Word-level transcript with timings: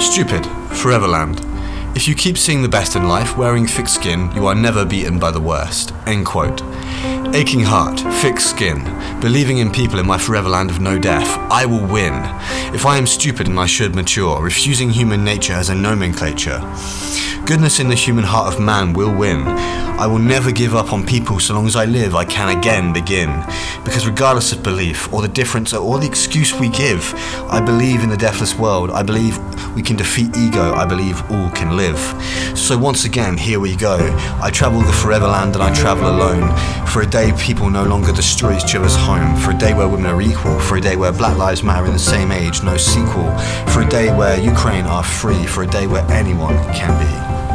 Stupid, 0.00 0.44
Foreverland. 0.70 1.40
If 1.96 2.06
you 2.06 2.14
keep 2.14 2.38
seeing 2.38 2.62
the 2.62 2.68
best 2.68 2.94
in 2.94 3.08
life, 3.08 3.36
wearing 3.36 3.66
thick 3.66 3.88
skin, 3.88 4.30
you 4.34 4.46
are 4.46 4.54
never 4.54 4.84
beaten 4.84 5.18
by 5.18 5.32
the 5.32 5.40
worst. 5.40 5.92
End 6.06 6.24
quote. 6.24 6.62
Aching 7.34 7.62
heart, 7.62 7.98
thick 8.22 8.38
skin, 8.38 8.82
believing 9.20 9.58
in 9.58 9.70
people 9.70 9.98
in 9.98 10.06
my 10.06 10.16
forever 10.16 10.48
land 10.48 10.70
of 10.70 10.80
no 10.80 10.98
death, 10.98 11.26
I 11.50 11.66
will 11.66 11.84
win. 11.84 12.14
If 12.74 12.86
I 12.86 12.96
am 12.96 13.06
stupid 13.06 13.48
and 13.48 13.58
I 13.58 13.66
should 13.66 13.94
mature, 13.94 14.40
refusing 14.40 14.90
human 14.90 15.24
nature 15.24 15.54
as 15.54 15.68
a 15.68 15.74
nomenclature. 15.74 16.60
Goodness 17.44 17.80
in 17.80 17.88
the 17.88 17.94
human 17.94 18.24
heart 18.24 18.54
of 18.54 18.60
man 18.60 18.92
will 18.92 19.14
win. 19.14 19.42
I 19.46 20.06
will 20.06 20.18
never 20.18 20.52
give 20.52 20.74
up 20.74 20.92
on 20.92 21.04
people 21.04 21.40
so 21.40 21.54
long 21.54 21.66
as 21.66 21.74
I 21.74 21.86
live, 21.86 22.14
I 22.14 22.24
can 22.24 22.56
again 22.56 22.92
begin. 22.92 23.30
Because 23.84 24.06
regardless 24.06 24.52
of 24.52 24.62
belief, 24.62 25.12
or 25.12 25.22
the 25.22 25.28
difference, 25.28 25.72
or 25.72 25.98
the 25.98 26.06
excuse 26.06 26.54
we 26.54 26.68
give, 26.68 27.12
I 27.50 27.60
believe 27.60 28.02
in 28.02 28.10
the 28.10 28.16
deathless 28.16 28.54
world. 28.54 28.90
I 28.90 29.02
believe 29.02 29.38
we 29.78 29.84
can 29.84 29.96
defeat 29.96 30.36
ego. 30.36 30.74
I 30.74 30.84
believe 30.84 31.22
all 31.30 31.50
can 31.50 31.76
live. 31.76 32.00
So 32.58 32.76
once 32.76 33.04
again, 33.04 33.36
here 33.36 33.60
we 33.60 33.76
go. 33.76 33.96
I 34.42 34.50
travel 34.50 34.80
the 34.80 34.92
forever 34.92 35.28
land 35.28 35.54
and 35.54 35.62
I 35.62 35.72
travel 35.72 36.10
alone. 36.10 36.50
For 36.88 37.02
a 37.02 37.06
day 37.06 37.32
people 37.38 37.70
no 37.70 37.84
longer 37.84 38.12
destroy 38.12 38.56
each 38.56 38.74
other's 38.74 38.96
home. 38.96 39.36
For 39.36 39.52
a 39.52 39.56
day 39.56 39.74
where 39.74 39.88
women 39.88 40.06
are 40.06 40.20
equal. 40.20 40.58
For 40.58 40.78
a 40.78 40.80
day 40.80 40.96
where 40.96 41.12
black 41.12 41.38
lives 41.38 41.62
matter 41.62 41.86
in 41.86 41.92
the 41.92 41.98
same 42.00 42.32
age, 42.32 42.64
no 42.64 42.76
sequel. 42.76 43.30
For 43.68 43.82
a 43.82 43.88
day 43.88 44.12
where 44.12 44.36
Ukraine 44.40 44.84
are 44.84 45.04
free. 45.04 45.46
For 45.46 45.62
a 45.62 45.68
day 45.68 45.86
where 45.86 46.04
anyone 46.10 46.56
can 46.74 46.92
be. 46.98 47.47